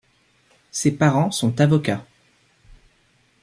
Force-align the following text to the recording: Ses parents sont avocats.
Ses 0.71 0.97
parents 0.97 1.29
sont 1.29 1.61
avocats. 1.61 2.03